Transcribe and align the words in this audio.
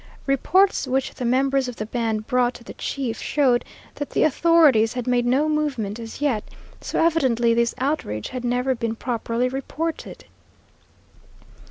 Reports 0.25 0.87
which 0.87 1.13
the 1.13 1.25
members 1.25 1.67
of 1.67 1.75
the 1.75 1.85
band 1.85 2.25
brought 2.25 2.55
to 2.55 2.63
the 2.63 2.73
chief 2.73 3.21
showed 3.21 3.63
that 3.93 4.09
the 4.09 4.23
authorities 4.23 4.93
had 4.93 5.05
made 5.05 5.27
no 5.27 5.47
movement 5.47 5.99
as 5.99 6.19
yet, 6.19 6.43
so 6.81 6.97
evidently 6.99 7.53
this 7.53 7.75
outrage 7.77 8.29
had 8.29 8.43
never 8.43 8.73
been 8.73 8.95
properly 8.95 9.47
reported. 9.47 10.25